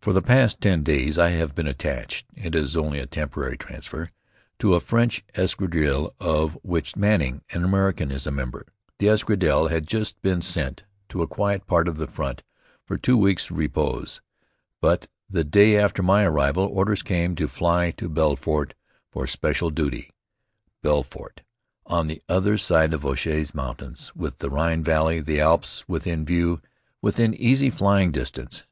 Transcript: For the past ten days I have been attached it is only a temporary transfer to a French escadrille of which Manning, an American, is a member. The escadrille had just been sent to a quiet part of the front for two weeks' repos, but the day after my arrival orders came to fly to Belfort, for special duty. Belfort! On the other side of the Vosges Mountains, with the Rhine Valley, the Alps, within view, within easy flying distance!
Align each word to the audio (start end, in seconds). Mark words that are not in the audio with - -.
For 0.00 0.14
the 0.14 0.22
past 0.22 0.62
ten 0.62 0.82
days 0.82 1.18
I 1.18 1.28
have 1.32 1.54
been 1.54 1.66
attached 1.66 2.24
it 2.34 2.54
is 2.54 2.74
only 2.74 2.98
a 3.00 3.04
temporary 3.04 3.58
transfer 3.58 4.08
to 4.58 4.74
a 4.74 4.80
French 4.80 5.22
escadrille 5.34 6.14
of 6.18 6.56
which 6.62 6.96
Manning, 6.96 7.42
an 7.50 7.62
American, 7.62 8.10
is 8.10 8.26
a 8.26 8.30
member. 8.30 8.64
The 8.98 9.08
escadrille 9.08 9.68
had 9.68 9.86
just 9.86 10.18
been 10.22 10.40
sent 10.40 10.84
to 11.10 11.20
a 11.20 11.26
quiet 11.26 11.66
part 11.66 11.86
of 11.86 11.96
the 11.96 12.06
front 12.06 12.42
for 12.86 12.96
two 12.96 13.18
weeks' 13.18 13.50
repos, 13.50 14.22
but 14.80 15.08
the 15.28 15.44
day 15.44 15.76
after 15.76 16.02
my 16.02 16.24
arrival 16.24 16.64
orders 16.72 17.02
came 17.02 17.34
to 17.34 17.46
fly 17.46 17.90
to 17.98 18.08
Belfort, 18.08 18.72
for 19.10 19.26
special 19.26 19.68
duty. 19.68 20.08
Belfort! 20.82 21.42
On 21.84 22.06
the 22.06 22.22
other 22.26 22.56
side 22.56 22.94
of 22.94 23.02
the 23.02 23.08
Vosges 23.10 23.54
Mountains, 23.54 24.16
with 24.16 24.38
the 24.38 24.48
Rhine 24.48 24.82
Valley, 24.82 25.20
the 25.20 25.42
Alps, 25.42 25.86
within 25.86 26.24
view, 26.24 26.62
within 27.02 27.34
easy 27.34 27.68
flying 27.68 28.12
distance! 28.12 28.64